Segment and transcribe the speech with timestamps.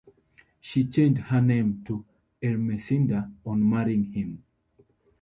[0.59, 2.03] She changed her name to
[2.41, 4.43] Ermesinda on marrying him.